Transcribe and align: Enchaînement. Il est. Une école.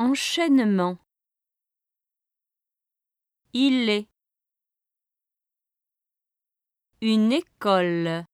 Enchaînement. 0.00 0.96
Il 3.52 3.88
est. 3.88 4.06
Une 7.00 7.32
école. 7.32 8.24